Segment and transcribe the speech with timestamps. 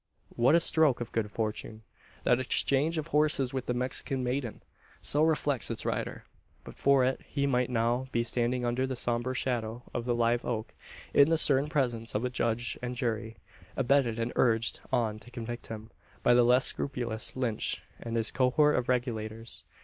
[0.35, 1.83] What a stroke of good fortune
[2.23, 4.63] that exchange of horses with the Mexican maiden!
[4.99, 6.23] So reflects its rider.
[6.63, 10.43] But for it he might now be standing under the sombre shadow of the live
[10.43, 10.73] oak,
[11.13, 13.37] in the stern presence of a judge and jury,
[13.77, 15.91] abetted and urged on to convict him,
[16.23, 19.65] by the less scrupulous Lynch and his cohort of Regulators.